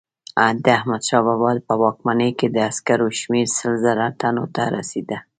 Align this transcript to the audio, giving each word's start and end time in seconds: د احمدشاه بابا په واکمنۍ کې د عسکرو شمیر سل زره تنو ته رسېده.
د 0.63 0.65
احمدشاه 0.79 1.23
بابا 1.27 1.51
په 1.67 1.73
واکمنۍ 1.83 2.31
کې 2.39 2.47
د 2.49 2.57
عسکرو 2.69 3.07
شمیر 3.19 3.47
سل 3.57 3.73
زره 3.85 4.05
تنو 4.19 4.45
ته 4.55 4.63
رسېده. 4.75 5.17